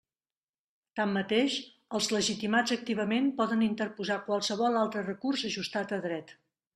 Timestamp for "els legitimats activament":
1.99-3.27